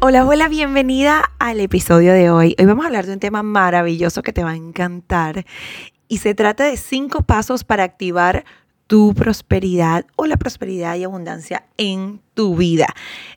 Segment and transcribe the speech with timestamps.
[0.00, 2.54] Hola, hola, bienvenida al episodio de hoy.
[2.56, 5.44] Hoy vamos a hablar de un tema maravilloso que te va a encantar
[6.06, 8.44] y se trata de cinco pasos para activar
[8.88, 12.86] tu prosperidad o la prosperidad y abundancia en tu vida.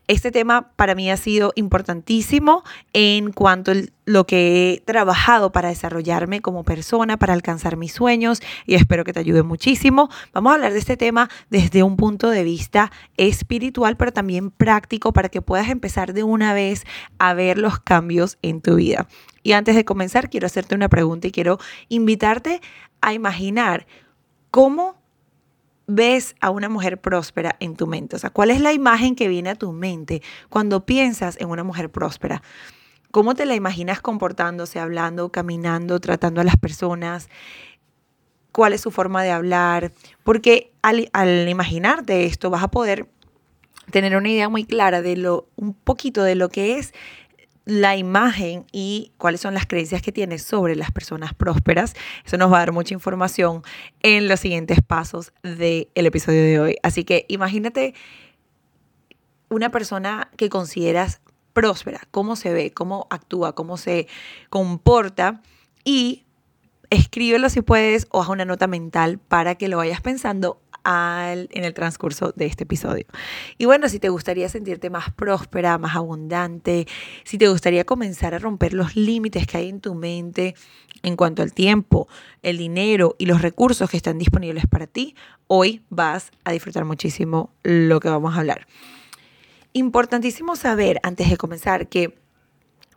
[0.07, 3.75] Este tema para mí ha sido importantísimo en cuanto a
[4.05, 9.11] lo que he trabajado para desarrollarme como persona, para alcanzar mis sueños y espero que
[9.11, 10.09] te ayude muchísimo.
[10.33, 15.11] Vamos a hablar de este tema desde un punto de vista espiritual, pero también práctico
[15.11, 16.85] para que puedas empezar de una vez
[17.19, 19.09] a ver los cambios en tu vida.
[19.43, 21.59] Y antes de comenzar, quiero hacerte una pregunta y quiero
[21.89, 22.61] invitarte
[23.01, 23.85] a imaginar
[24.49, 25.00] cómo
[25.95, 28.15] ves a una mujer próspera en tu mente?
[28.15, 31.63] O sea, ¿cuál es la imagen que viene a tu mente cuando piensas en una
[31.63, 32.41] mujer próspera?
[33.11, 37.29] ¿Cómo te la imaginas comportándose, hablando, caminando, tratando a las personas?
[38.53, 39.91] ¿Cuál es su forma de hablar?
[40.23, 43.09] Porque al, al imaginarte esto vas a poder
[43.91, 46.93] tener una idea muy clara de lo, un poquito de lo que es
[47.65, 51.93] la imagen y cuáles son las creencias que tienes sobre las personas prósperas.
[52.25, 53.63] Eso nos va a dar mucha información
[54.01, 56.75] en los siguientes pasos del episodio de hoy.
[56.83, 57.93] Así que imagínate
[59.49, 61.21] una persona que consideras
[61.53, 64.07] próspera, cómo se ve, cómo actúa, cómo se
[64.49, 65.41] comporta
[65.83, 66.25] y
[66.89, 71.73] escríbelo si puedes o haz una nota mental para que lo vayas pensando en el
[71.73, 73.05] transcurso de este episodio.
[73.57, 76.87] Y bueno, si te gustaría sentirte más próspera, más abundante,
[77.23, 80.55] si te gustaría comenzar a romper los límites que hay en tu mente
[81.03, 82.07] en cuanto al tiempo,
[82.41, 85.15] el dinero y los recursos que están disponibles para ti,
[85.47, 88.67] hoy vas a disfrutar muchísimo lo que vamos a hablar.
[89.73, 92.20] Importantísimo saber antes de comenzar que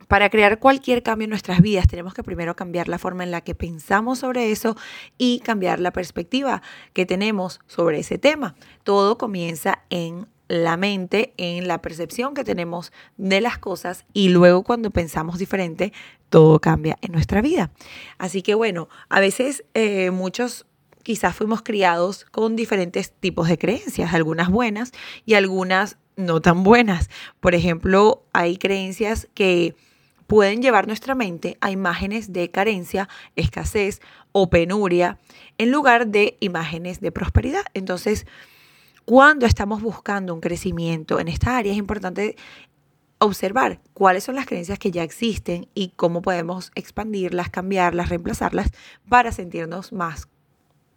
[0.08, 3.40] para crear cualquier cambio en nuestras vidas tenemos que primero cambiar la forma en la
[3.40, 4.76] que pensamos sobre eso
[5.18, 8.54] y cambiar la perspectiva que tenemos sobre ese tema.
[8.82, 14.62] Todo comienza en la mente, en la percepción que tenemos de las cosas y luego
[14.62, 15.92] cuando pensamos diferente,
[16.28, 17.70] todo cambia en nuestra vida.
[18.18, 20.66] Así que bueno, a veces eh, muchos
[21.02, 24.92] quizás fuimos criados con diferentes tipos de creencias, algunas buenas
[25.24, 27.10] y algunas no tan buenas.
[27.40, 29.74] Por ejemplo, hay creencias que
[30.26, 34.00] pueden llevar nuestra mente a imágenes de carencia, escasez
[34.32, 35.18] o penuria
[35.58, 37.64] en lugar de imágenes de prosperidad.
[37.74, 38.26] Entonces,
[39.04, 42.36] cuando estamos buscando un crecimiento en esta área, es importante
[43.18, 48.70] observar cuáles son las creencias que ya existen y cómo podemos expandirlas, cambiarlas, reemplazarlas
[49.08, 50.28] para sentirnos más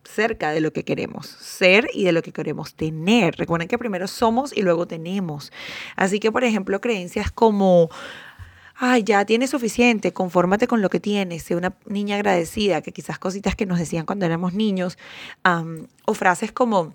[0.04, 3.36] cerca de lo que queremos ser y de lo que queremos tener.
[3.36, 5.52] Recuerden que primero somos y luego tenemos.
[5.96, 7.90] Así que, por ejemplo, creencias como
[8.78, 13.20] ay, ya tienes suficiente, confórmate con lo que tienes, sé una niña agradecida, que quizás
[13.20, 14.98] cositas que nos decían cuando éramos niños,
[16.06, 16.94] o frases como,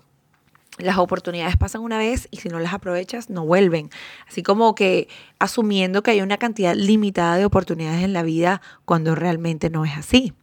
[0.79, 3.91] las oportunidades pasan una vez y si no las aprovechas, no vuelven.
[4.27, 5.07] Así como que
[5.37, 9.95] asumiendo que hay una cantidad limitada de oportunidades en la vida cuando realmente no es
[9.95, 10.33] así.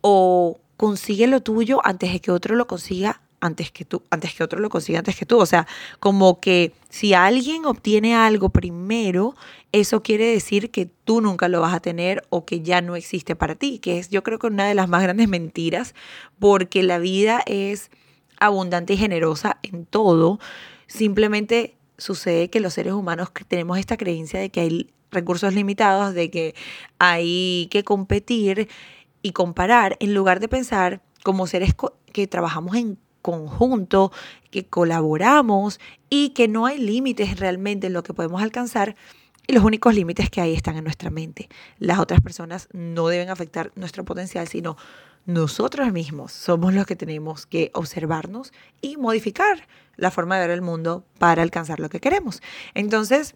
[0.00, 4.44] O consigue lo tuyo antes de que otro lo consiga antes que tú, antes que
[4.44, 5.38] otro lo consiga antes que tú.
[5.38, 5.66] O sea,
[6.00, 9.34] como que si alguien obtiene algo primero,
[9.72, 13.36] eso quiere decir que tú nunca lo vas a tener o que ya no existe
[13.36, 15.94] para ti, que es yo creo que una de las más grandes mentiras,
[16.38, 17.90] porque la vida es
[18.38, 20.38] abundante y generosa en todo.
[20.86, 26.30] Simplemente sucede que los seres humanos tenemos esta creencia de que hay recursos limitados, de
[26.30, 26.54] que
[26.98, 28.68] hay que competir
[29.22, 31.74] y comparar en lugar de pensar como seres
[32.12, 34.12] que trabajamos en conjunto,
[34.52, 38.94] que colaboramos y que no hay límites realmente en lo que podemos alcanzar
[39.48, 41.48] y los únicos límites que hay están en nuestra mente.
[41.80, 44.76] Las otras personas no deben afectar nuestro potencial, sino
[45.24, 50.62] nosotros mismos somos los que tenemos que observarnos y modificar la forma de ver el
[50.62, 52.42] mundo para alcanzar lo que queremos.
[52.74, 53.34] Entonces,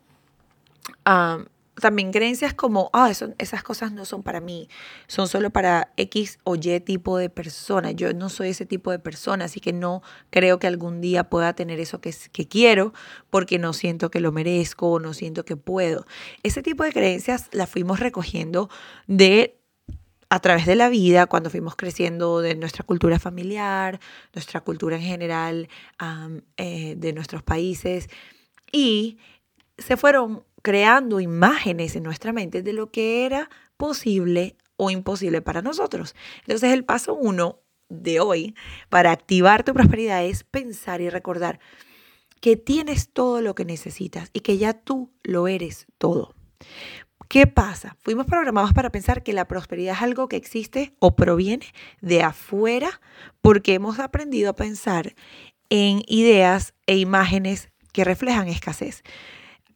[1.80, 4.68] también creencias como, ah, esas cosas no son para mí,
[5.06, 7.90] son solo para X o Y tipo de persona.
[7.92, 11.54] Yo no soy ese tipo de persona, así que no creo que algún día pueda
[11.54, 12.12] tener eso que,
[12.48, 12.92] quiero
[13.30, 16.06] porque no siento que lo merezco o no siento que puedo.
[16.42, 18.70] Ese tipo de creencias las fuimos recogiendo
[19.06, 19.56] de
[20.30, 23.98] a través de la vida, cuando fuimos creciendo de nuestra cultura familiar,
[24.32, 25.68] nuestra cultura en general,
[26.56, 28.08] eh, de nuestros países.
[28.70, 29.18] Y
[29.80, 35.62] se fueron creando imágenes en nuestra mente de lo que era posible o imposible para
[35.62, 36.14] nosotros.
[36.40, 38.54] Entonces el paso uno de hoy
[38.88, 41.60] para activar tu prosperidad es pensar y recordar
[42.40, 46.34] que tienes todo lo que necesitas y que ya tú lo eres todo.
[47.28, 47.96] ¿Qué pasa?
[48.00, 51.66] Fuimos programados para pensar que la prosperidad es algo que existe o proviene
[52.00, 53.00] de afuera
[53.40, 55.14] porque hemos aprendido a pensar
[55.68, 59.04] en ideas e imágenes que reflejan escasez.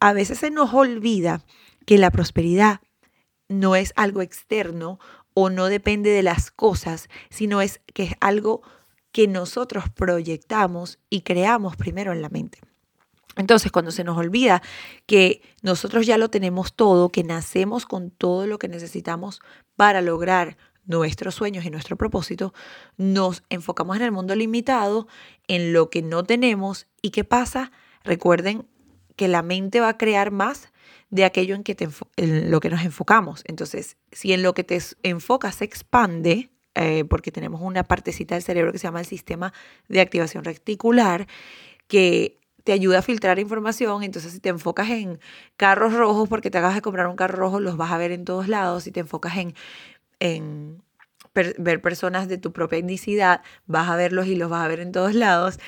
[0.05, 1.43] A veces se nos olvida
[1.87, 2.79] que la prosperidad
[3.49, 4.99] no es algo externo
[5.33, 8.61] o no depende de las cosas, sino es que es algo
[9.11, 12.59] que nosotros proyectamos y creamos primero en la mente.
[13.35, 14.61] Entonces, cuando se nos olvida
[15.07, 19.41] que nosotros ya lo tenemos todo, que nacemos con todo lo que necesitamos
[19.75, 20.55] para lograr
[20.85, 22.53] nuestros sueños y nuestro propósito,
[22.95, 25.07] nos enfocamos en el mundo limitado,
[25.47, 27.71] en lo que no tenemos y qué pasa.
[28.03, 28.67] Recuerden
[29.15, 30.71] que la mente va a crear más
[31.09, 33.43] de aquello en, que te, lo que nos enfocamos.
[33.45, 38.43] Entonces, si en lo que te enfocas se expande, eh, porque tenemos una partecita del
[38.43, 39.53] cerebro que se llama el sistema
[39.87, 41.27] de activación reticular,
[41.87, 44.03] que te ayuda a filtrar información.
[44.03, 45.19] Entonces, si te enfocas en
[45.55, 48.25] carros rojos, porque te acabas de comprar un carro rojo, los vas a ver en
[48.25, 48.83] todos lados.
[48.83, 49.53] Si te enfocas en,
[50.19, 50.83] en
[51.57, 54.91] ver personas de tu propia etnicidad, vas a verlos y los vas a ver en
[54.91, 55.59] todos lados.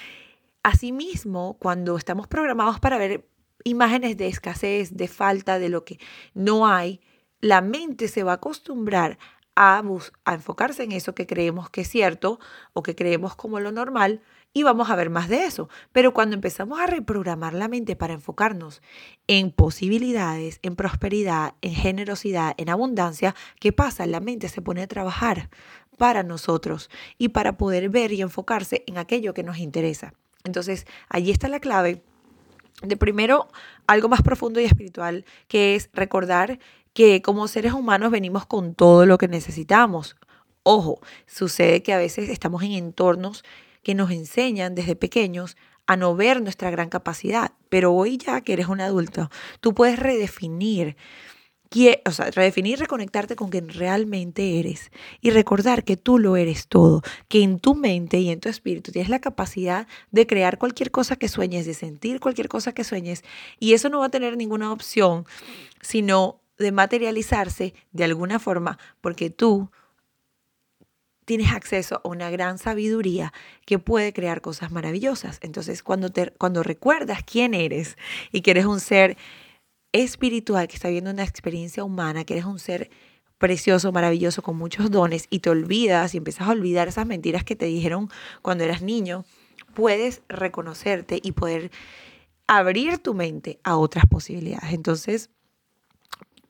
[0.63, 3.25] Asimismo, cuando estamos programados para ver
[3.67, 5.99] imágenes de escasez, de falta, de lo que
[6.33, 7.01] no hay,
[7.39, 9.17] la mente se va a acostumbrar
[9.55, 9.81] a,
[10.25, 12.39] a enfocarse en eso que creemos que es cierto
[12.73, 14.21] o que creemos como lo normal
[14.53, 15.69] y vamos a ver más de eso.
[15.91, 18.81] Pero cuando empezamos a reprogramar la mente para enfocarnos
[19.27, 24.05] en posibilidades, en prosperidad, en generosidad, en abundancia, ¿qué pasa?
[24.05, 25.49] La mente se pone a trabajar
[25.97, 30.13] para nosotros y para poder ver y enfocarse en aquello que nos interesa.
[30.43, 32.03] Entonces, allí está la clave
[32.81, 33.47] de primero
[33.87, 36.59] algo más profundo y espiritual, que es recordar
[36.93, 40.15] que como seres humanos venimos con todo lo que necesitamos.
[40.63, 43.43] Ojo, sucede que a veces estamos en entornos
[43.83, 48.53] que nos enseñan desde pequeños a no ver nuestra gran capacidad, pero hoy ya que
[48.53, 49.29] eres un adulto,
[49.61, 50.97] tú puedes redefinir
[52.05, 54.91] o sea, redefinir, reconectarte con quien realmente eres
[55.21, 58.91] y recordar que tú lo eres todo, que en tu mente y en tu espíritu
[58.91, 63.23] tienes la capacidad de crear cualquier cosa que sueñes, de sentir cualquier cosa que sueñes
[63.59, 65.25] y eso no va a tener ninguna opción
[65.81, 69.69] sino de materializarse de alguna forma porque tú
[71.25, 73.33] tienes acceso a una gran sabiduría
[73.65, 75.39] que puede crear cosas maravillosas.
[75.41, 77.97] Entonces, cuando, te, cuando recuerdas quién eres
[78.31, 79.17] y que eres un ser
[79.91, 82.89] espiritual que está viendo una experiencia humana, que eres un ser
[83.37, 87.55] precioso, maravilloso, con muchos dones y te olvidas y empiezas a olvidar esas mentiras que
[87.55, 88.09] te dijeron
[88.41, 89.25] cuando eras niño,
[89.73, 91.71] puedes reconocerte y poder
[92.47, 94.73] abrir tu mente a otras posibilidades.
[94.73, 95.29] Entonces,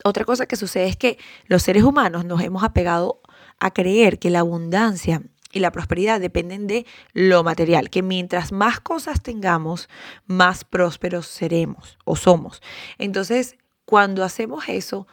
[0.03, 1.17] otra cosa que sucede es que
[1.47, 3.21] los seres humanos nos hemos apegado
[3.59, 5.23] a creer que la abundancia
[5.57, 9.89] y la prosperidad dependen de lo material, que mientras más cosas tengamos,
[10.25, 12.61] más prósperos seremos o somos.
[12.97, 15.07] Entonces, cuando hacemos eso,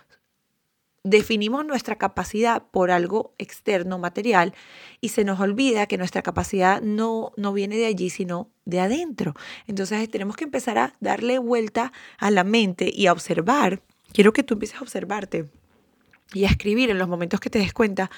[1.03, 4.55] definimos nuestra capacidad por algo externo, material,
[5.01, 9.35] y se nos olvida que nuestra capacidad no, no viene de allí, sino de adentro.
[9.67, 13.83] Entonces tenemos que empezar a darle vuelta a la mente y a observar.
[14.13, 15.51] Quiero que tú empieces a observarte
[16.33, 18.11] y a escribir en los momentos que te des cuenta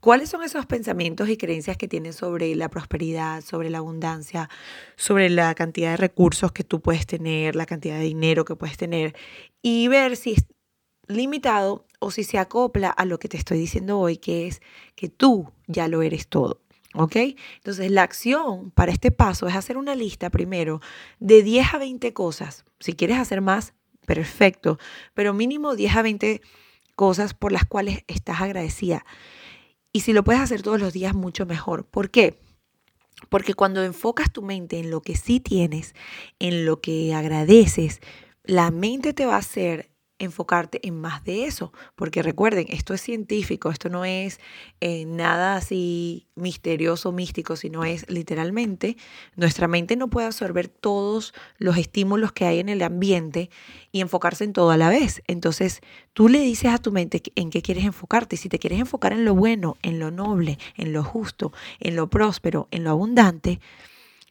[0.00, 4.48] ¿Cuáles son esos pensamientos y creencias que tienes sobre la prosperidad, sobre la abundancia,
[4.94, 8.76] sobre la cantidad de recursos que tú puedes tener, la cantidad de dinero que puedes
[8.76, 9.16] tener?
[9.60, 10.46] Y ver si es
[11.08, 14.62] limitado o si se acopla a lo que te estoy diciendo hoy, que es
[14.94, 16.60] que tú ya lo eres todo.
[16.94, 17.16] ¿Ok?
[17.56, 20.80] Entonces, la acción para este paso es hacer una lista primero
[21.18, 22.64] de 10 a 20 cosas.
[22.78, 23.74] Si quieres hacer más,
[24.06, 24.78] perfecto,
[25.12, 26.40] pero mínimo 10 a 20
[26.94, 29.04] cosas por las cuales estás agradecida
[29.98, 31.84] y si lo puedes hacer todos los días, mucho mejor.
[31.84, 32.38] ¿Por qué?
[33.28, 35.92] Porque cuando enfocas tu mente en lo que sí tienes,
[36.38, 37.98] en lo que agradeces,
[38.44, 43.00] la mente te va a hacer enfocarte en más de eso, porque recuerden, esto es
[43.00, 44.40] científico, esto no es
[44.80, 48.96] eh, nada así misterioso, místico, sino es literalmente,
[49.36, 53.50] nuestra mente no puede absorber todos los estímulos que hay en el ambiente
[53.92, 55.22] y enfocarse en todo a la vez.
[55.26, 55.80] Entonces,
[56.12, 58.36] tú le dices a tu mente en qué quieres enfocarte.
[58.36, 62.08] Si te quieres enfocar en lo bueno, en lo noble, en lo justo, en lo
[62.08, 63.60] próspero, en lo abundante,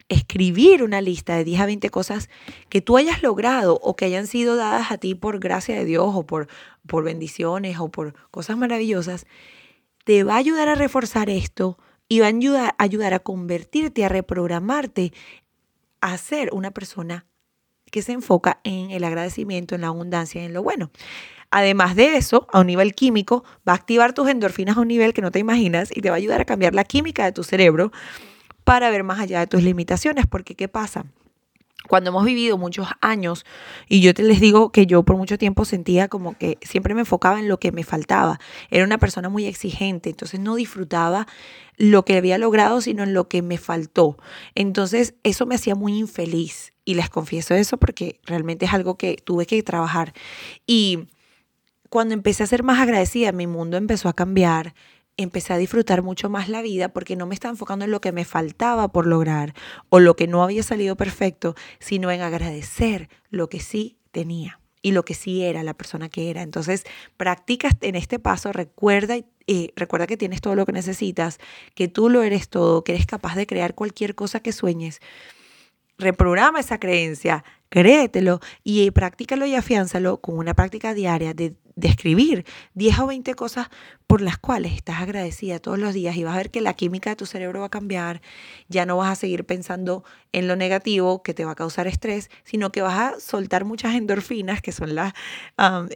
[0.08, 2.30] escribir una lista de 10 a 20 cosas
[2.68, 6.10] que tú hayas logrado o que hayan sido dadas a ti por gracia de Dios
[6.14, 6.48] o por,
[6.86, 9.26] por bendiciones o por cosas maravillosas,
[10.04, 14.08] te va a ayudar a reforzar esto y va a ayudar, ayudar a convertirte, a
[14.08, 15.12] reprogramarte
[16.00, 17.26] a ser una persona
[17.90, 20.90] que se enfoca en el agradecimiento, en la abundancia, en lo bueno.
[21.50, 25.14] Además de eso, a un nivel químico, va a activar tus endorfinas a un nivel
[25.14, 27.42] que no te imaginas y te va a ayudar a cambiar la química de tu
[27.42, 27.90] cerebro
[28.68, 30.26] para ver más allá de tus limitaciones.
[30.26, 31.06] Porque, ¿qué pasa?
[31.88, 33.46] cuando hemos vivido muchos años,
[33.88, 37.00] y yo te les digo que yo por mucho tiempo sentía como que siempre me
[37.00, 38.38] enfocaba en lo que me faltaba.
[38.68, 41.26] Era una persona muy exigente, entonces no disfrutaba
[41.78, 44.18] lo que había logrado, sino en lo que me faltó.
[44.54, 46.74] Entonces eso me hacía muy infeliz.
[46.84, 50.12] Y les confieso eso porque realmente es algo que tuve que trabajar.
[50.66, 51.08] Y
[51.88, 54.74] cuando empecé a ser más agradecida, mi mundo empezó a cambiar
[55.18, 58.12] empecé a disfrutar mucho más la vida porque no me estaba enfocando en lo que
[58.12, 59.52] me faltaba por lograr
[59.90, 64.92] o lo que no había salido perfecto, sino en agradecer lo que sí tenía y
[64.92, 66.42] lo que sí era la persona que era.
[66.42, 66.84] Entonces,
[67.16, 71.38] practicas en este paso, recuerda y recuerda que tienes todo lo que necesitas,
[71.74, 75.00] que tú lo eres todo, que eres capaz de crear cualquier cosa que sueñes.
[75.98, 82.44] Reprograma esa creencia, créetelo y practícalo y afiánzalo con una práctica diaria de de escribir
[82.74, 83.68] 10 o 20 cosas
[84.08, 87.10] por las cuales estás agradecida todos los días y vas a ver que la química
[87.10, 88.20] de tu cerebro va a cambiar,
[88.68, 92.30] ya no vas a seguir pensando en lo negativo que te va a causar estrés,
[92.42, 95.12] sino que vas a soltar muchas endorfinas, que son las,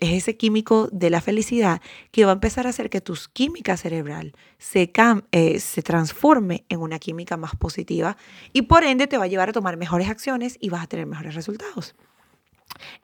[0.00, 1.80] es ese químico de la felicidad,
[2.12, 4.92] que va a empezar a hacer que tu química cerebral se,
[5.32, 8.16] eh, se transforme en una química más positiva
[8.52, 11.06] y por ende te va a llevar a tomar mejores acciones y vas a tener
[11.06, 11.96] mejores resultados.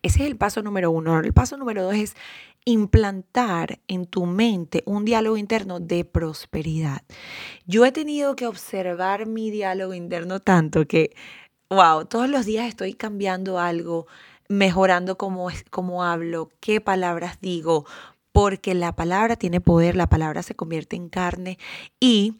[0.02, 1.18] Ese es el paso número uno.
[1.20, 2.14] El paso número dos es
[2.64, 7.02] implantar en tu mente un diálogo interno de prosperidad.
[7.66, 11.14] Yo he tenido que observar mi diálogo interno tanto que,
[11.70, 14.06] wow, todos los días estoy cambiando algo,
[14.48, 17.86] mejorando cómo, cómo hablo, qué palabras digo,
[18.32, 21.58] porque la palabra tiene poder, la palabra se convierte en carne
[22.00, 22.34] y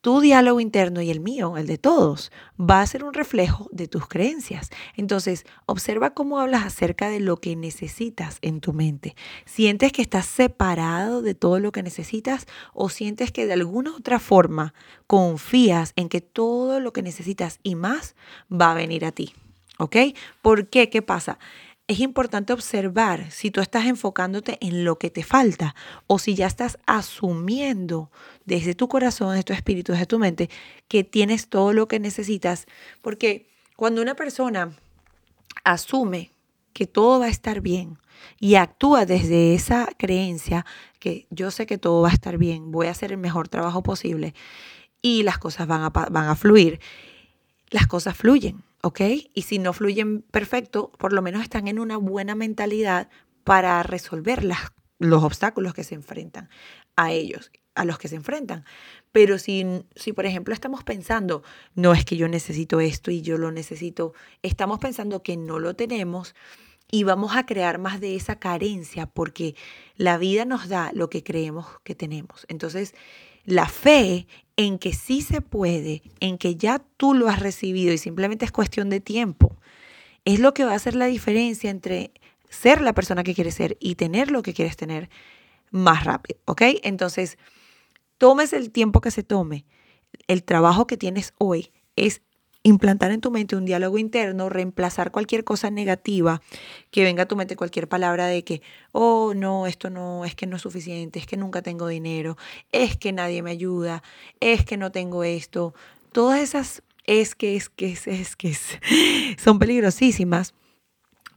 [0.00, 3.88] tu diálogo interno y el mío, el de todos, va a ser un reflejo de
[3.88, 4.70] tus creencias.
[4.96, 9.14] Entonces, observa cómo hablas acerca de lo que necesitas en tu mente.
[9.44, 14.18] ¿Sientes que estás separado de todo lo que necesitas o sientes que de alguna otra
[14.18, 14.74] forma
[15.06, 18.14] confías en que todo lo que necesitas y más
[18.50, 19.34] va a venir a ti?
[19.78, 19.96] ¿Ok?
[20.42, 20.90] ¿Por qué?
[20.90, 21.38] ¿Qué pasa?
[21.90, 25.74] Es importante observar si tú estás enfocándote en lo que te falta
[26.06, 28.12] o si ya estás asumiendo
[28.44, 30.48] desde tu corazón, desde tu espíritu, desde tu mente,
[30.86, 32.66] que tienes todo lo que necesitas.
[33.02, 34.70] Porque cuando una persona
[35.64, 36.30] asume
[36.74, 37.98] que todo va a estar bien
[38.38, 40.64] y actúa desde esa creencia
[41.00, 43.82] que yo sé que todo va a estar bien, voy a hacer el mejor trabajo
[43.82, 44.32] posible
[45.02, 46.78] y las cosas van a, van a fluir,
[47.70, 48.62] las cosas fluyen.
[48.82, 49.00] ¿Ok?
[49.34, 53.08] Y si no fluyen perfecto, por lo menos están en una buena mentalidad
[53.44, 54.46] para resolver
[54.98, 56.50] los obstáculos que se enfrentan
[56.96, 58.64] a ellos, a los que se enfrentan.
[59.12, 61.42] Pero si, si, por ejemplo, estamos pensando,
[61.74, 65.74] no es que yo necesito esto y yo lo necesito, estamos pensando que no lo
[65.74, 66.34] tenemos
[66.90, 69.54] y vamos a crear más de esa carencia porque
[69.96, 72.46] la vida nos da lo que creemos que tenemos.
[72.48, 72.94] Entonces,
[73.50, 74.26] la fe
[74.56, 78.52] en que sí se puede, en que ya tú lo has recibido y simplemente es
[78.52, 79.56] cuestión de tiempo,
[80.24, 82.12] es lo que va a hacer la diferencia entre
[82.48, 85.08] ser la persona que quieres ser y tener lo que quieres tener
[85.70, 86.62] más rápido, ¿ok?
[86.82, 87.38] Entonces,
[88.18, 89.64] tomes el tiempo que se tome.
[90.26, 92.22] El trabajo que tienes hoy es
[92.62, 96.42] implantar en tu mente un diálogo interno, reemplazar cualquier cosa negativa
[96.90, 98.62] que venga a tu mente, cualquier palabra de que,
[98.92, 102.36] oh, no, esto no, es que no es suficiente, es que nunca tengo dinero,
[102.72, 104.02] es que nadie me ayuda,
[104.40, 105.74] es que no tengo esto.
[106.12, 108.78] Todas esas es que, es que, es, es que, es,
[109.42, 110.54] son peligrosísimas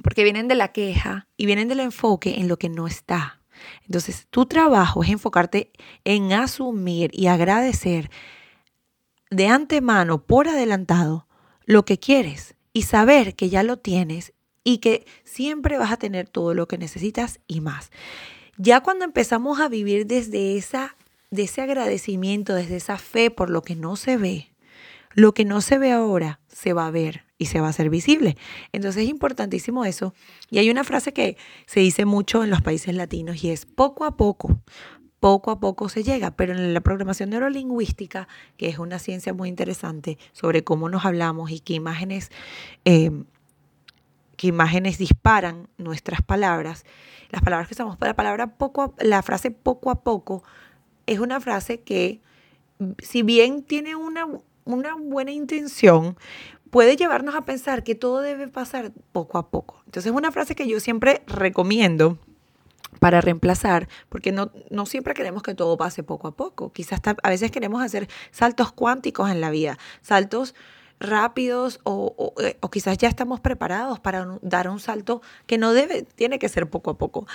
[0.02, 3.40] porque vienen de la queja y vienen del enfoque en lo que no está.
[3.86, 5.72] Entonces, tu trabajo es enfocarte
[6.04, 8.10] en asumir y agradecer
[9.36, 11.28] de antemano, por adelantado,
[11.66, 16.28] lo que quieres y saber que ya lo tienes y que siempre vas a tener
[16.30, 17.92] todo lo que necesitas y más.
[18.58, 20.96] Ya cuando empezamos a vivir desde esa
[21.32, 24.54] de ese agradecimiento, desde esa fe por lo que no se ve,
[25.16, 27.90] lo que no se ve ahora se va a ver y se va a hacer
[27.90, 28.38] visible.
[28.72, 30.14] Entonces es importantísimo eso.
[30.52, 34.06] Y hay una frase que se dice mucho en los países latinos y es poco
[34.06, 34.62] a poco
[35.24, 38.28] poco a poco se llega, pero en la programación neurolingüística,
[38.58, 42.30] que es una ciencia muy interesante sobre cómo nos hablamos y qué imágenes,
[42.84, 43.24] em,
[44.36, 46.84] qué imágenes disparan nuestras palabras,
[47.30, 50.44] las palabras que usamos la palabra poco, la frase poco a poco
[51.06, 52.20] es una frase que,
[53.00, 54.28] si bien tiene una,
[54.66, 56.18] una buena intención,
[56.70, 59.82] puede llevarnos a pensar que todo debe pasar poco a poco.
[59.86, 62.20] Entonces es una frase que yo siempre recomiendo
[63.04, 66.72] para reemplazar, porque no, no siempre queremos que todo pase poco a poco.
[66.72, 70.56] Quizás a veces queremos hacer saltos cuánticos en la vida, saltos
[71.02, 76.04] rápidos o, eh, o, quizás ya estamos preparados para dar un salto que no debe,
[76.04, 77.28] tiene que ser poco a poco.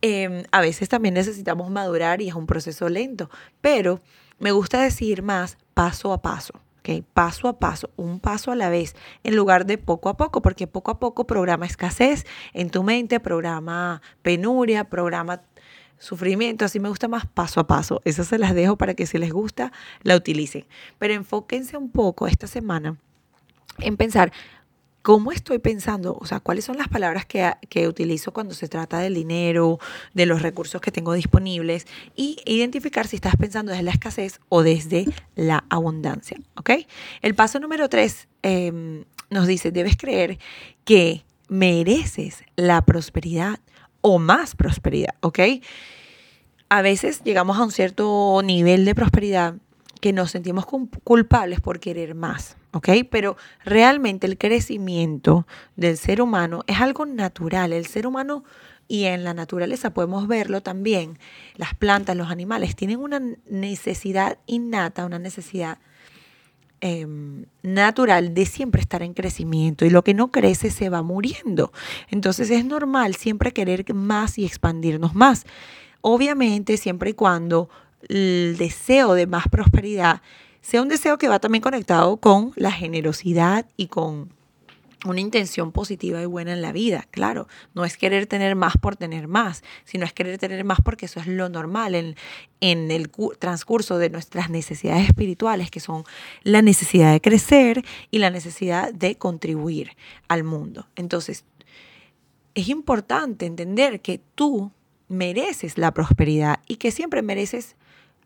[0.00, 3.28] Em, a veces también necesitamos madurar y es un proceso lento,
[3.60, 3.98] pero
[4.38, 6.65] me gusta decir más paso a paso.
[6.86, 10.40] Okay, paso a paso, un paso a la vez, en lugar de poco a poco,
[10.40, 15.42] porque poco a poco programa escasez en tu mente, programa penuria, programa
[15.98, 18.02] sufrimiento, así me gusta más paso a paso.
[18.04, 19.72] Esas se las dejo para que si les gusta,
[20.04, 20.64] la utilicen.
[21.00, 22.96] Pero enfóquense un poco esta semana
[23.78, 24.32] en pensar
[25.06, 28.98] cómo estoy pensando, o sea, cuáles son las palabras que, que, utilizo cuando se trata
[28.98, 29.78] del dinero,
[30.14, 31.86] de los recursos que tengo disponibles
[32.16, 36.70] y identificar si estás pensando desde la escasez o desde la abundancia, ¿ok?
[37.22, 40.40] El paso número tres em, nos dice, debes creer
[40.84, 43.60] que mereces la prosperidad
[44.00, 45.38] o más prosperidad, ¿ok?
[46.68, 49.54] A veces llegamos a un cierto nivel de prosperidad
[50.06, 50.66] que nos sentimos
[51.02, 52.90] culpables por querer más, ¿ok?
[53.10, 57.72] Pero realmente el crecimiento del ser humano es algo natural.
[57.72, 58.44] El ser humano
[58.86, 61.18] y en la naturaleza podemos verlo también.
[61.56, 63.20] Las plantas, los animales tienen una
[63.50, 65.78] necesidad innata, una necesidad
[66.80, 71.72] Em, natural de siempre estar en crecimiento y lo que no crece se va muriendo.
[72.10, 75.46] Entonces es normal siempre querer más y expandirnos más.
[76.00, 77.68] Obviamente siempre y cuando
[78.08, 80.22] el deseo de más prosperidad
[80.60, 84.30] sea un deseo que va también conectado con la generosidad y con
[85.04, 87.46] una intención positiva y buena en la vida, claro.
[87.74, 91.20] No es querer tener más por tener más, sino es querer tener más porque eso
[91.20, 92.16] es lo normal en,
[92.60, 96.04] en el transcurso de nuestras necesidades espirituales, que son
[96.42, 99.92] la necesidad de crecer y la necesidad de contribuir
[100.28, 100.88] al mundo.
[100.96, 101.44] Entonces,
[102.54, 104.72] es importante entender que tú
[105.08, 107.76] mereces la prosperidad y que siempre mereces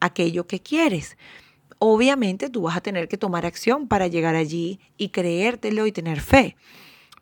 [0.01, 1.17] aquello que quieres
[1.81, 6.21] obviamente tú vas a tener que tomar acción para llegar allí y creértelo y tener
[6.21, 6.57] fe.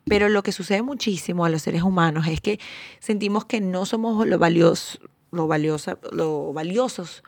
[0.05, 2.59] Pero lo que sucede muchísimo a los seres humanos es que
[2.99, 4.99] sentimos que no somos lo, valioso,
[5.31, 7.23] lo, valiosa, lo valiosos,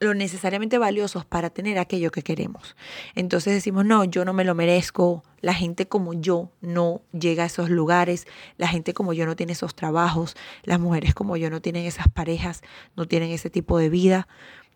[0.00, 2.76] lo necesariamente valiosos para tener aquello que queremos.
[3.14, 7.46] Entonces decimos, no, yo no me lo merezco, la gente como yo no llega a
[7.46, 11.60] esos lugares, la gente como yo no tiene esos trabajos, las mujeres como yo no
[11.60, 12.62] tienen esas parejas,
[12.96, 14.28] no tienen ese tipo de vida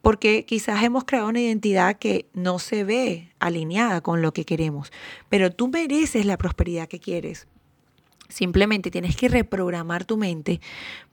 [0.02, 4.92] porque quizás hemos creado una identidad que no se ve alineada con lo que queremos,
[5.28, 7.46] pero tú mereces la prosperidad que quieres.
[8.28, 10.60] Simplemente tienes que reprogramar tu mente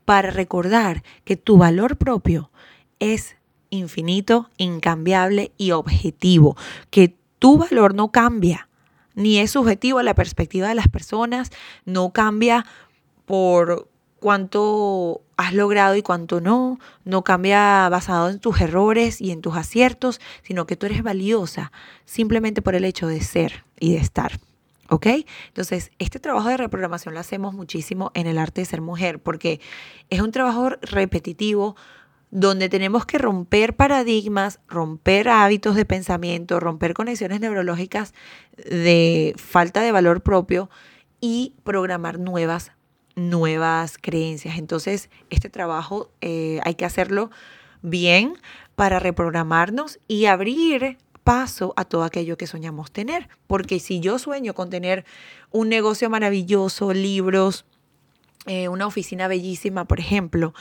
[0.06, 2.50] para recordar que tu valor propio
[2.98, 3.36] es
[3.70, 6.58] infinito, incambiable y objetivo,
[6.90, 8.69] que tu valor no cambia,
[9.20, 11.52] ni es subjetivo a la perspectiva de las personas,
[11.86, 12.66] no cambia
[13.26, 16.80] por cuánto has logrado y cuánto no.
[17.04, 21.72] No cambia basado en tus errores y en tus aciertos, sino que tú eres valiosa
[22.06, 24.40] simplemente por el hecho de ser y de estar.
[24.90, 25.08] ¿Ok?
[25.48, 29.60] Entonces, este trabajo de reprogramación lo hacemos muchísimo en el arte de ser mujer, porque
[30.10, 31.76] es un trabajo repetitivo
[32.32, 38.14] donde tenemos que romper paradigmas, romper hábitos de pensamiento, romper conexiones neurológicas
[38.58, 40.70] de falta de valor propio
[41.22, 42.72] y programar nuevas
[43.16, 44.58] nuevas creencias.
[44.58, 47.32] Entonces, este trabajo eh, hay que hacerlo
[47.82, 48.34] bien
[48.76, 53.30] para reprogramarnos y abrir paso a todo aquello que soñamos tener.
[53.48, 55.06] Porque si yo sueño con tener
[55.52, 57.66] un negocio maravilloso, libros,
[58.46, 60.54] eh, una oficina bellísima, por ejemplo,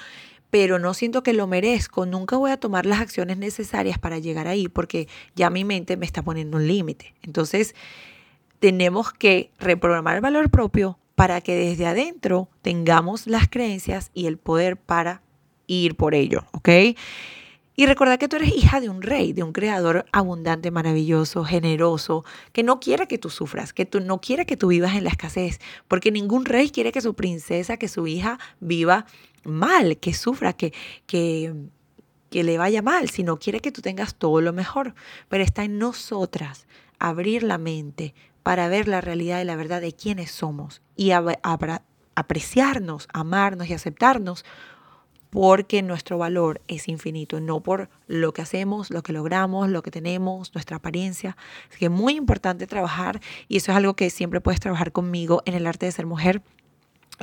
[0.51, 4.49] pero no siento que lo merezco, nunca voy a tomar las acciones necesarias para llegar
[4.49, 7.15] ahí porque ya mi mente me está poniendo un límite.
[7.23, 7.75] Entonces,
[8.59, 14.39] tenemos que reprogramar el valor propio, para que desde adentro tengamos las creencias y el
[14.39, 15.21] poder para
[15.67, 16.69] ir por ello, ¿ok?
[17.79, 22.25] Y recordar que tú eres hija de un rey, de un creador abundante, maravilloso, generoso,
[22.53, 25.11] que no quiere que tú sufras, que tú no quiere que tú vivas en la
[25.11, 29.07] escasez, porque ningún rey quiere que su princesa, que su hija viva
[29.45, 30.75] mal, que sufra, que,
[31.07, 31.55] que,
[32.31, 34.97] que le vaya mal, sino quiere que tú tengas todo lo mejor.
[35.29, 36.67] Pero está en nosotras
[36.99, 38.13] abrir la mente,
[38.43, 44.45] para ver la realidad y la verdad de quiénes somos y apreciarnos, amarnos y aceptarnos
[45.31, 49.91] porque nuestro valor es infinito, no por lo que hacemos, lo que logramos, lo que
[49.91, 51.37] tenemos, nuestra apariencia.
[51.69, 55.43] Así que es muy importante trabajar y eso es algo que siempre puedes trabajar conmigo
[55.45, 56.43] en el arte de ser mujer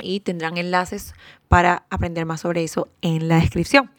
[0.02, 1.14] y tendrán enlaces
[1.48, 3.90] para aprender más sobre eso en la descripción.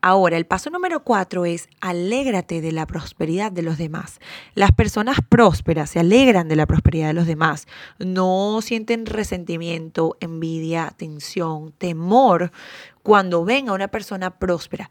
[0.00, 4.20] Ahora, el paso número cuatro es alégrate de la prosperidad de los demás.
[4.54, 7.66] Las personas prósperas se alegran de la prosperidad de los demás.
[7.98, 12.52] No sienten resentimiento, envidia, tensión, temor
[13.02, 14.90] cuando ven a una persona próspera.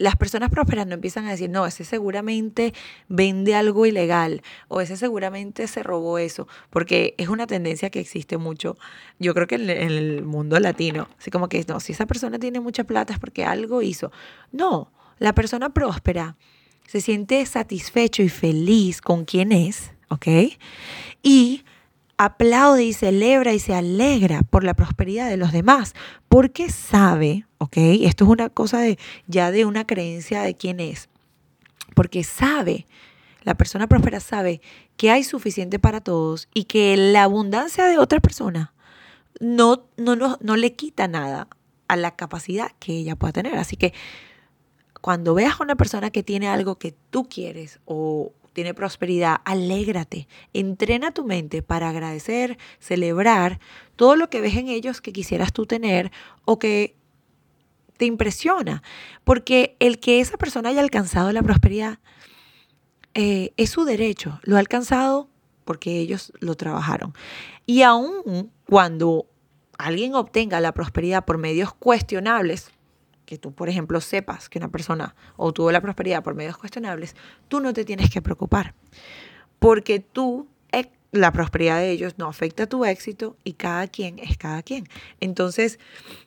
[0.00, 2.72] Las personas prósperas no empiezan a decir, no, ese seguramente
[3.08, 8.38] vende algo ilegal o ese seguramente se robó eso, porque es una tendencia que existe
[8.38, 8.78] mucho,
[9.18, 12.60] yo creo que en, el mundo latino, así como que, no, si esa persona tiene
[12.60, 14.10] mucha plata es porque algo hizo.
[14.52, 16.34] No, la persona próspera
[16.86, 20.28] se siente satisfecho y feliz con quien es, ¿ok?
[21.22, 21.62] Y
[22.22, 25.94] aplaude y celebra y se alegra por la prosperidad de los demás,
[26.28, 27.78] porque sabe, ¿ok?
[28.02, 31.08] Esto es una cosa de ya de una creencia de quién es,
[31.94, 32.86] porque sabe,
[33.42, 34.60] la persona próspera sabe
[34.98, 38.74] que hay suficiente para todos y que la abundancia de otra persona
[39.40, 41.48] no, no, no, no le quita nada
[41.88, 43.56] a la capacidad que ella pueda tener.
[43.56, 43.94] Así que
[45.00, 50.28] cuando veas a una persona que tiene algo que tú quieres o tiene prosperidad, alégrate,
[50.52, 53.60] entrena tu mente para agradecer, celebrar
[53.96, 56.10] todo lo que ves en ellos que quisieras tú tener
[56.44, 56.96] o que
[57.96, 58.82] te impresiona,
[59.24, 61.98] porque el que esa persona haya alcanzado la prosperidad
[63.14, 65.28] eh, es su derecho, lo ha alcanzado
[65.64, 67.12] porque ellos lo trabajaron.
[67.66, 69.26] Y aún cuando
[69.78, 72.70] alguien obtenga la prosperidad por medios cuestionables,
[73.30, 77.14] que tú, por ejemplo, sepas que una persona obtuvo la prosperidad por medios cuestionables,
[77.46, 78.74] tú no te tienes que preocupar,
[79.60, 84.36] porque tú, eh, la prosperidad de ellos no afecta tu éxito y cada quien es
[84.36, 84.88] cada quien.
[85.20, 85.78] Entonces,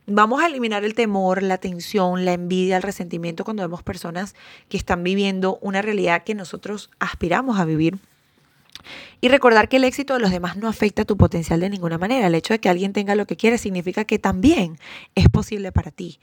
[0.08, 4.34] vamos a eliminar el temor, la tensión, la envidia, el resentimiento cuando vemos personas
[4.70, 8.00] que están viviendo una realidad que nosotros aspiramos a vivir.
[9.22, 12.28] Y recordar que el éxito de los demás no afecta tu potencial de ninguna manera.
[12.28, 14.78] El hecho de que alguien tenga lo que quiere significa que también
[15.16, 16.20] es posible para ti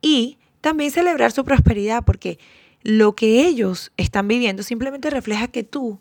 [0.00, 2.38] y también celebrar su prosperidad, porque
[2.82, 6.00] lo que ellos están viviendo simplemente refleja que tú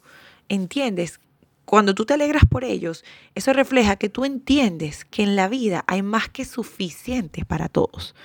[0.49, 1.19] entiendes,
[1.65, 3.03] cuando tú te alegras por ellos,
[3.35, 8.15] eso refleja que tú entiendes que en la vida hay más que suficiente para todos.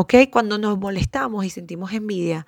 [0.00, 0.14] ¿Ok?
[0.32, 2.46] Cuando nos molestamos y sentimos envidia,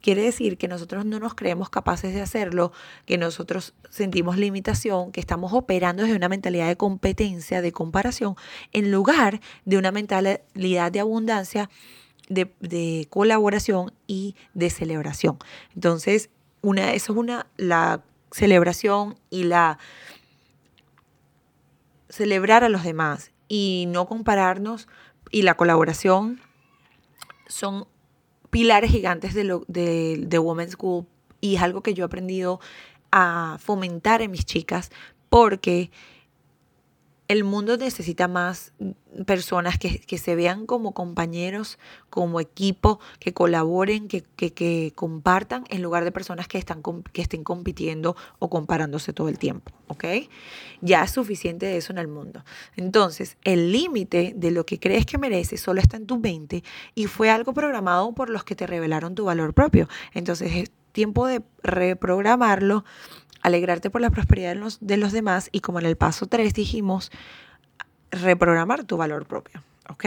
[0.00, 2.72] quiere decir que nosotros no nos creemos capaces de hacerlo,
[3.06, 8.34] que nosotros sentimos limitación, que estamos operando desde una mentalidad de competencia, de comparación,
[8.72, 11.70] en lugar de una mentalidad de abundancia,
[12.28, 15.38] de, de colaboración y de celebración.
[15.76, 16.30] Entonces,
[16.62, 19.78] una, eso es una, la celebración y la
[22.08, 24.88] celebrar a los demás y no compararnos
[25.30, 26.40] y la colaboración
[27.48, 27.86] son
[28.50, 31.06] pilares gigantes de, lo, de, de Women's School
[31.40, 32.60] y es algo que yo he aprendido
[33.10, 34.90] a fomentar en mis chicas
[35.28, 35.90] porque
[37.28, 38.72] el mundo necesita más
[39.26, 46.04] personas que, se vean como compañeros, como equipo, que colaboren, que, que, compartan, en lugar
[46.04, 49.72] de personas que, están, que estén compitiendo o comparándose todo el tiempo.
[49.88, 50.04] ¿Ok?
[50.80, 52.44] Ya es suficiente de eso en el mundo.
[52.76, 56.64] Entonces, el límite de lo que crees que mereces solo está en tu mente
[56.94, 59.86] y fue algo programado por los que te revelaron tu valor propio.
[60.14, 62.84] Entonces, es tiempo de reprogramarlo
[63.42, 66.52] alegrarte por la prosperidad de los, de los demás y como en el paso 3
[66.54, 67.10] dijimos,
[68.10, 69.62] reprogramar tu valor propio.
[69.88, 70.04] ¿Ok?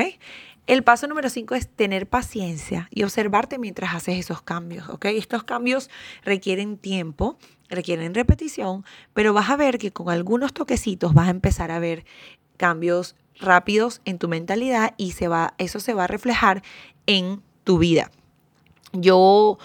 [0.67, 4.89] El paso número 5 es tener paciencia y observarte mientras haces esos cambios.
[4.89, 5.05] ¿Ok?
[5.05, 5.89] Estos cambios
[6.23, 7.37] requieren tiempo,
[7.69, 12.05] requieren repetición, pero vas a ver que con algunos toquecitos vas a empezar a ver
[12.57, 16.61] cambios rápidos en tu mentalidad y se va, eso se va a reflejar
[17.07, 18.11] en tu vida.
[18.93, 19.57] Yo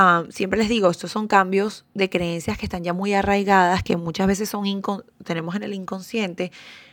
[0.00, 3.96] Ah, siempre les digo, estos son cambios de creencias que están ya muy arraigadas, que
[3.96, 4.62] muchas veces son
[5.24, 6.52] tenemos en el inconsciente,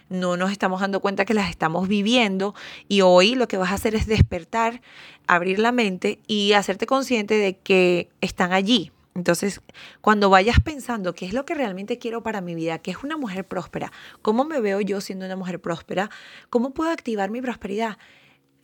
[0.10, 2.56] no nos estamos dando cuenta que las estamos viviendo
[2.88, 4.82] y hoy lo que vas a hacer es despertar,
[5.28, 8.92] abrir la mente y hacerte consciente de que están allí.
[9.14, 9.62] Entonces,
[10.02, 13.18] cuando vayas pensando qué es lo que realmente quiero para mi vida, qué es una
[13.18, 13.92] mujer próspera,
[14.24, 16.10] cómo me veo yo siendo una mujer próspera,
[16.50, 18.00] cómo puedo activar mi prosperidad,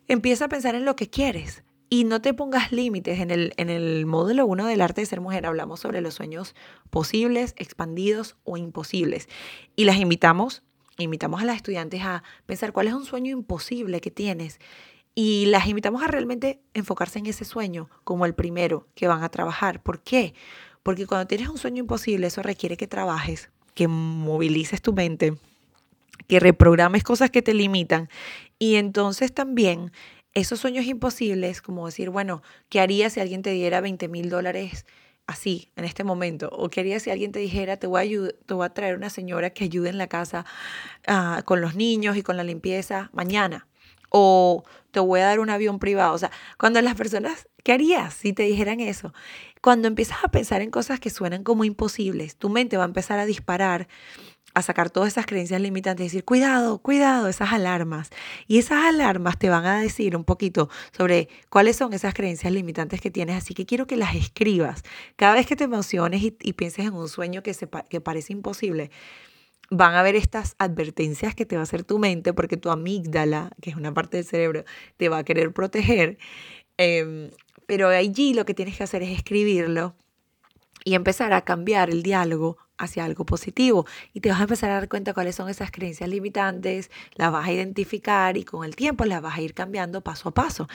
[0.07, 3.19] empieza a pensar en lo que quieres y no te pongas límites.
[3.19, 6.55] En el, en el módulo 1 del arte de ser mujer hablamos sobre los sueños
[6.89, 9.27] posibles, expandidos o imposibles.
[9.75, 10.63] Y las invitamos,
[10.97, 14.61] invitamos a las estudiantes a pensar cuál es un sueño imposible que tienes.
[15.15, 19.29] Y las invitamos a realmente enfocarse en ese sueño como el primero que van a
[19.29, 19.83] trabajar.
[19.83, 20.33] ¿Por qué?
[20.83, 25.33] Porque cuando tienes un sueño imposible, eso requiere que trabajes, que movilices tu mente,
[26.29, 28.07] que reprogrames cosas que te limitan.
[28.59, 29.91] Y entonces también
[30.33, 34.85] esos sueños imposibles, como decir, bueno, ¿qué harías si alguien te diera 20 mil dólares
[35.27, 36.49] así, en este momento?
[36.51, 39.65] ¿O qué harías si alguien te dijera, te voy a, a traer una señora que
[39.65, 40.45] ayude en la casa
[41.07, 43.67] ah, con los niños y con la limpieza mañana?
[44.09, 46.13] O te voy a dar un avión privado.
[46.13, 49.13] O sea, cuando las personas, ¿qué harías si te dijeran eso?
[49.61, 53.19] Cuando empiezas a pensar en cosas que suenan como imposibles, tu mente va a empezar
[53.19, 53.87] a disparar
[54.53, 58.09] a sacar todas esas creencias limitantes y decir, cuidado, cuidado, esas alarmas.
[58.47, 63.01] Y esas alarmas te van a decir un poquito sobre cuáles son esas creencias limitantes
[63.01, 63.37] que tienes.
[63.37, 64.83] Así que quiero que las escribas.
[65.15, 68.91] Cada vez que te emociones y, pienses en un sueño que, se, que parece imposible,
[69.69, 73.51] van a ver estas advertencias que te va a hacer tu mente porque tu amígdala,
[73.61, 74.65] que es una parte del cerebro,
[74.97, 76.17] te va a querer proteger.
[76.77, 77.31] Em,
[77.67, 79.95] pero allí lo que tienes que hacer es escribirlo
[80.83, 83.85] y empezar a cambiar el diálogo hacia algo positivo.
[84.13, 87.47] Y te vas a empezar a dar cuenta cuáles son esas creencias limitantes, las vas
[87.47, 90.67] a identificar y con el tiempo las vas a ir cambiando paso a paso.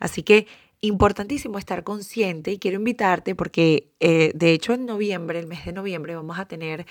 [0.00, 0.46] Así que
[0.80, 5.72] importantísimo estar consciente y quiero invitarte porque eh, de hecho en noviembre, el mes de
[5.72, 6.86] noviembre, vamos a tener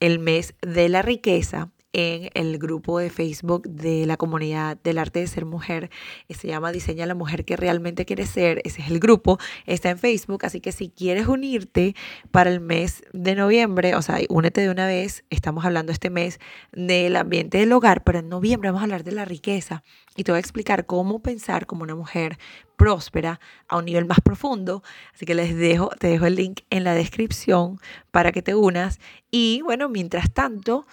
[0.00, 5.20] el mes de la riqueza en el grupo de Facebook de la comunidad del arte
[5.20, 5.90] de ser mujer.
[6.28, 8.60] Se llama Diseña la mujer que realmente quiere ser.
[8.64, 9.38] Ese es el grupo.
[9.66, 10.44] Está en Facebook.
[10.44, 11.94] Así que si quieres unirte
[12.30, 15.24] para el mes de noviembre, o sea, únete de una vez.
[15.30, 16.40] Estamos hablando este mes
[16.72, 19.82] del ambiente del hogar, pero en noviembre vamos a hablar de la riqueza.
[20.16, 22.38] Y te voy a explicar cómo pensar como una mujer
[22.76, 24.82] próspera a un nivel más profundo.
[25.14, 27.78] Así que les dejo, te dejo el link en la descripción
[28.10, 29.00] para que te unas.
[29.30, 30.86] Y bueno, mientras tanto,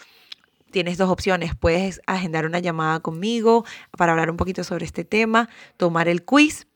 [0.76, 1.56] tienes dos opciones.
[1.56, 3.64] Puedes agendar una llamada conmigo
[3.98, 6.68] para hablar un poquito sobre este tema, tomar el quiz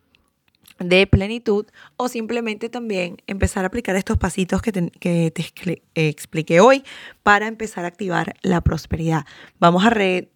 [0.80, 1.66] de plenitud
[1.98, 6.86] o simplemente también empezar a aplicar estos pasitos que te, te expliqué hoy
[7.24, 9.26] para empezar a activar la prosperidad.
[9.60, 10.30] Vamos a re,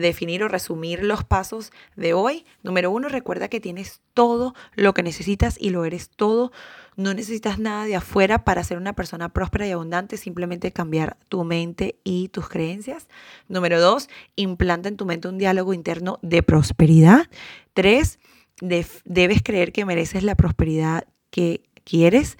[0.00, 2.44] definir o resumir los pasos de hoy.
[2.62, 6.52] Número uno, recuerda que tienes todo lo que necesitas y lo eres todo.
[6.96, 11.44] No necesitas nada de afuera para ser una persona próspera y abundante, simplemente cambiar tu
[11.44, 13.08] mente y tus creencias.
[13.48, 17.28] Número dos, implanta en tu mente un diálogo interno de prosperidad.
[17.74, 18.18] Tres,
[18.60, 22.38] debes creer que mereces la prosperidad que quieres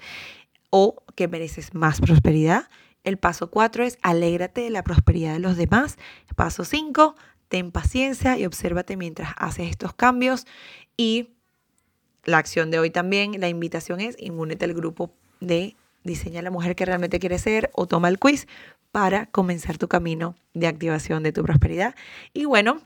[0.69, 2.69] o que mereces más prosperidad.
[3.03, 5.97] El paso cuatro es alégrate de la prosperidad de los demás.
[6.35, 7.15] Paso cinco,
[7.51, 10.47] ten paciencia y obsérvate mientras haces estos cambios.
[10.95, 11.31] Y
[12.23, 16.75] la acción de hoy también, la invitación es únete al grupo de Diseña la mujer
[16.75, 18.47] que realmente quiere ser o toma el quiz
[18.91, 21.93] para comenzar tu camino de activación de tu prosperidad.
[22.33, 22.81] Y bueno,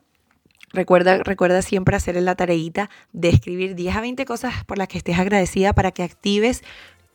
[0.73, 4.97] Recuerda, recuerda siempre hacer la tareita de escribir 10 a 20 cosas por las que
[4.97, 6.63] estés agradecida para que actives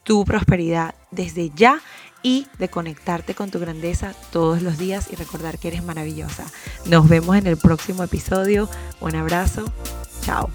[0.02, 1.80] tu prosperidad desde ya
[2.22, 6.44] y de conectarte con tu grandeza todos los días y recordar que eres maravillosa.
[6.86, 8.68] Nos vemos en el próximo episodio.
[9.00, 9.64] Un abrazo.
[10.22, 10.50] Chao.